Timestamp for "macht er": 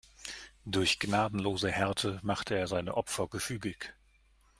2.23-2.65